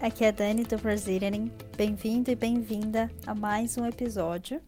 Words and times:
aqui 0.00 0.24
é 0.24 0.28
a 0.28 0.32
Dani 0.32 0.64
do 0.64 0.76
Brazilianing. 0.76 1.52
Bem-vindo 1.76 2.32
e 2.32 2.34
bem-vinda 2.34 3.08
a 3.24 3.32
mais 3.32 3.78
um 3.78 3.86
episódio. 3.86 4.60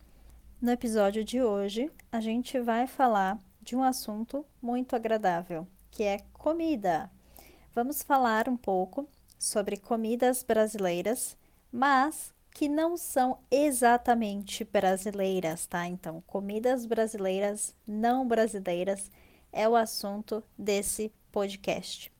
No 0.60 0.70
episódio 0.70 1.24
de 1.24 1.42
hoje, 1.42 1.90
a 2.12 2.20
gente 2.20 2.60
vai 2.60 2.86
falar 2.86 3.40
de 3.60 3.74
um 3.74 3.82
assunto 3.82 4.46
muito 4.62 4.94
agradável, 4.94 5.66
que 5.90 6.04
é 6.04 6.20
comida. 6.32 7.10
Vamos 7.74 8.02
falar 8.02 8.48
um 8.48 8.56
pouco 8.56 9.08
sobre 9.36 9.76
comidas 9.76 10.44
brasileiras, 10.44 11.36
mas 11.72 12.32
que 12.52 12.68
não 12.68 12.96
são 12.96 13.38
exatamente 13.50 14.62
brasileiras, 14.62 15.66
tá? 15.66 15.88
Então, 15.88 16.22
comidas 16.24 16.86
brasileiras 16.86 17.74
não 17.84 18.28
brasileiras 18.28 19.10
é 19.52 19.68
o 19.68 19.74
assunto 19.74 20.42
desse 20.56 21.12
podcast. 21.32 22.12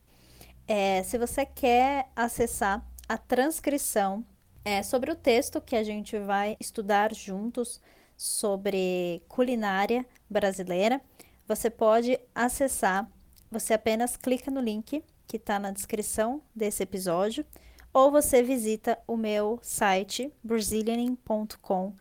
É, 0.67 1.03
se 1.03 1.19
você 1.19 1.45
quer 1.45 2.09
acessar 2.15 2.85
a 3.09 3.19
transcrição 3.19 4.25
é, 4.65 4.83
sobre 4.83 5.11
o 5.11 5.17
texto 5.17 5.61
que 5.61 5.77
a 5.77 5.83
gente 5.83 6.19
vai 6.19 6.57
estudar 6.61 7.15
juntos 7.15 7.81
sobre 8.17 9.23
culinária 9.29 10.07
brasileira, 10.31 11.01
você 11.47 11.69
pode 11.69 12.19
acessar. 12.35 13.11
Você 13.51 13.75
apenas 13.75 14.17
clica 14.17 14.51
no 14.51 14.61
link 14.61 15.05
que 15.27 15.37
está 15.37 15.59
na 15.59 15.71
descrição 15.71 16.43
desse 16.55 16.83
episódio, 16.83 17.45
ou 17.93 18.11
você 18.11 18.43
visita 18.43 18.99
o 19.07 19.17
meu 19.17 19.59
site 19.63 20.33
brazilianing.com 20.43 21.95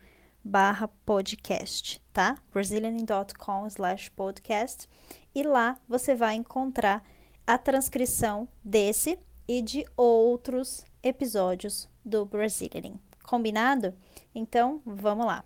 barra 0.44 0.88
podcast, 1.04 2.02
tá? 2.12 2.36
brazilianing.com 2.52 3.66
slash 3.66 4.10
podcast 4.10 4.88
e 5.34 5.42
lá 5.42 5.78
você 5.88 6.14
vai 6.14 6.34
encontrar 6.34 7.04
a 7.46 7.58
transcrição 7.58 8.48
desse 8.64 9.18
e 9.46 9.60
de 9.60 9.84
outros 9.96 10.84
episódios 11.02 11.88
do 12.04 12.24
Brazilian. 12.24 12.94
Combinado? 13.24 13.94
Então, 14.34 14.80
vamos 14.84 15.26
lá. 15.26 15.44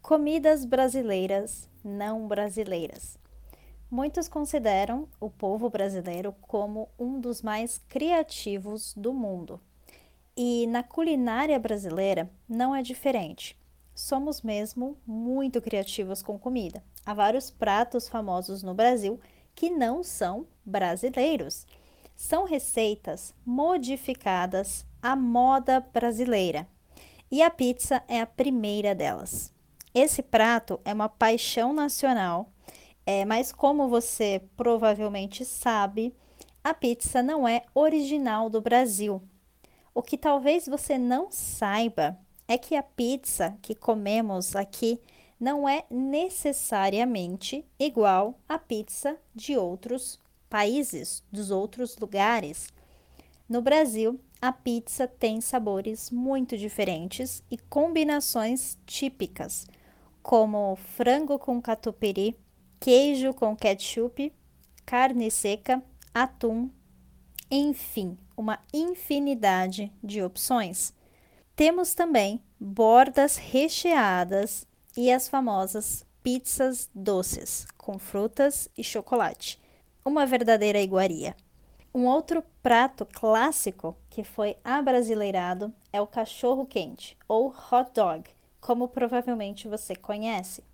Comidas 0.00 0.64
brasileiras 0.64 1.68
não 1.84 2.28
brasileiras. 2.28 3.18
Muitos 3.90 4.28
consideram 4.28 5.06
o 5.20 5.28
povo 5.28 5.68
brasileiro 5.68 6.34
como 6.40 6.88
um 6.98 7.20
dos 7.20 7.42
mais 7.42 7.78
criativos 7.88 8.94
do 8.96 9.12
mundo. 9.12 9.60
E 10.36 10.66
na 10.66 10.82
culinária 10.82 11.58
brasileira 11.58 12.30
não 12.48 12.74
é 12.74 12.82
diferente. 12.82 13.54
Somos 13.94 14.42
mesmo 14.42 14.96
muito 15.06 15.60
criativos 15.60 16.22
com 16.22 16.38
comida. 16.38 16.82
Há 17.04 17.12
vários 17.12 17.50
pratos 17.50 18.08
famosos 18.08 18.62
no 18.62 18.74
Brasil 18.74 19.20
que 19.54 19.70
não 19.70 20.02
são 20.02 20.46
brasileiros. 20.64 21.66
São 22.14 22.44
receitas 22.44 23.34
modificadas 23.44 24.86
à 25.02 25.14
moda 25.14 25.80
brasileira. 25.80 26.66
E 27.30 27.42
a 27.42 27.50
pizza 27.50 28.02
é 28.08 28.20
a 28.20 28.26
primeira 28.26 28.94
delas. 28.94 29.52
Esse 29.94 30.22
prato 30.22 30.80
é 30.84 30.92
uma 30.92 31.08
paixão 31.08 31.72
nacional, 31.72 32.50
é, 33.04 33.24
mas 33.24 33.52
como 33.52 33.88
você 33.88 34.40
provavelmente 34.56 35.44
sabe, 35.44 36.14
a 36.64 36.72
pizza 36.72 37.22
não 37.22 37.46
é 37.46 37.64
original 37.74 38.48
do 38.48 38.60
Brasil. 38.60 39.22
O 39.94 40.02
que 40.02 40.16
talvez 40.16 40.66
você 40.66 40.96
não 40.96 41.30
saiba 41.30 42.18
é 42.46 42.58
que 42.58 42.76
a 42.76 42.82
pizza 42.82 43.56
que 43.62 43.74
comemos 43.74 44.54
aqui 44.54 45.00
não 45.38 45.68
é 45.68 45.84
necessariamente 45.90 47.64
igual 47.78 48.38
à 48.48 48.58
pizza 48.58 49.18
de 49.34 49.56
outros 49.56 50.18
países, 50.48 51.24
dos 51.32 51.50
outros 51.50 51.96
lugares. 51.96 52.68
No 53.48 53.60
Brasil, 53.60 54.20
a 54.40 54.52
pizza 54.52 55.08
tem 55.08 55.40
sabores 55.40 56.10
muito 56.10 56.56
diferentes 56.56 57.42
e 57.50 57.56
combinações 57.56 58.78
típicas, 58.86 59.66
como 60.22 60.76
frango 60.76 61.38
com 61.38 61.60
catupiry, 61.60 62.36
queijo 62.78 63.32
com 63.34 63.56
ketchup, 63.56 64.32
carne 64.84 65.30
seca, 65.30 65.82
atum, 66.14 66.70
enfim, 67.50 68.16
uma 68.36 68.58
infinidade 68.72 69.92
de 70.02 70.22
opções. 70.22 70.92
Temos 71.64 71.94
também 71.94 72.42
bordas 72.58 73.36
recheadas 73.36 74.66
e 74.96 75.12
as 75.12 75.28
famosas 75.28 76.04
pizzas 76.20 76.90
doces 76.92 77.68
com 77.78 78.00
frutas 78.00 78.68
e 78.76 78.82
chocolate. 78.82 79.62
Uma 80.04 80.26
verdadeira 80.26 80.80
iguaria. 80.80 81.36
Um 81.94 82.08
outro 82.08 82.42
prato 82.60 83.06
clássico 83.06 83.96
que 84.10 84.24
foi 84.24 84.56
abrasileirado 84.64 85.72
é 85.92 86.00
o 86.00 86.06
cachorro 86.08 86.66
quente 86.66 87.16
ou 87.28 87.54
hot 87.70 87.92
dog, 87.94 88.28
como 88.60 88.88
provavelmente 88.88 89.68
você 89.68 89.94
conhece. 89.94 90.64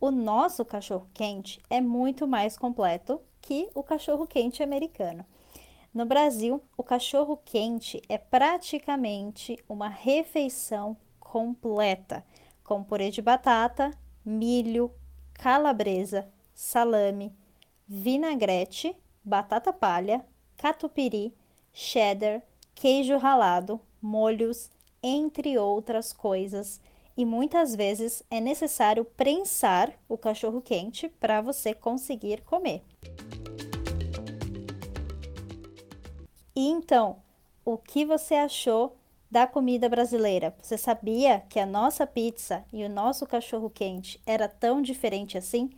O 0.00 0.12
nosso 0.12 0.64
cachorro 0.64 1.08
quente 1.12 1.60
é 1.68 1.80
muito 1.80 2.28
mais 2.28 2.56
completo 2.56 3.20
que 3.40 3.68
o 3.74 3.82
cachorro 3.82 4.24
quente 4.28 4.62
americano. 4.62 5.26
No 5.94 6.06
Brasil, 6.06 6.62
o 6.74 6.82
cachorro 6.82 7.38
quente 7.44 8.00
é 8.08 8.16
praticamente 8.16 9.62
uma 9.68 9.88
refeição 9.88 10.96
completa 11.20 12.24
com 12.64 12.82
purê 12.82 13.10
de 13.10 13.20
batata, 13.20 13.90
milho, 14.24 14.90
calabresa, 15.34 16.26
salame, 16.54 17.30
vinagrete, 17.86 18.96
batata 19.22 19.70
palha, 19.70 20.24
catupiry, 20.56 21.34
cheddar, 21.74 22.42
queijo 22.74 23.18
ralado, 23.18 23.78
molhos, 24.00 24.70
entre 25.02 25.58
outras 25.58 26.10
coisas. 26.10 26.80
E 27.14 27.26
muitas 27.26 27.76
vezes 27.76 28.22
é 28.30 28.40
necessário 28.40 29.04
prensar 29.04 29.92
o 30.08 30.16
cachorro 30.16 30.62
quente 30.62 31.10
para 31.20 31.42
você 31.42 31.74
conseguir 31.74 32.40
comer. 32.44 32.82
E 36.54 36.68
então, 36.68 37.16
o 37.64 37.78
que 37.78 38.04
você 38.04 38.34
achou 38.34 38.96
da 39.32 39.46
comida 39.46 39.88
brasileira. 39.88 40.54
Você 40.60 40.76
sabia 40.76 41.40
que 41.48 41.58
a 41.58 41.64
nossa 41.64 42.06
pizza 42.06 42.62
e 42.70 42.84
o 42.84 42.88
nosso 42.90 43.26
cachorro 43.26 43.70
quente 43.70 44.20
era 44.26 44.46
tão 44.46 44.82
diferente 44.82 45.38
assim? 45.38 45.70